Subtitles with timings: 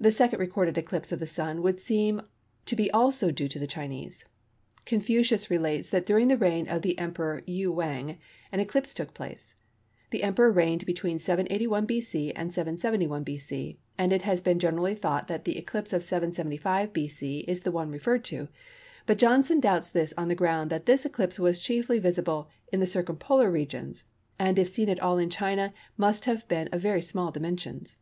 [0.00, 2.22] The second recorded eclipse of the Sun would seem
[2.66, 4.24] to be also due to the Chinese.
[4.84, 8.18] Confucius relates that during the reign of the Emperor Yew Wang
[8.50, 9.54] an eclipse took place.
[10.10, 12.32] This Emperor reigned between 781 B.C.
[12.34, 17.44] and 771 B.C., and it has been generally thought that the eclipse of 775 B.C.
[17.46, 18.48] is the one referred to,
[19.06, 22.84] but Johnson doubts this on the ground that this eclipse was chiefly visible in the
[22.84, 24.06] circumpolar regions,
[24.40, 27.96] and if seen at all in China must have been of very small dimensions.